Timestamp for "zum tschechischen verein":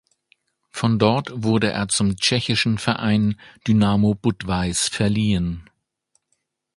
1.87-3.39